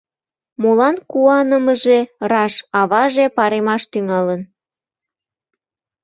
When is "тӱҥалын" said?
3.91-4.41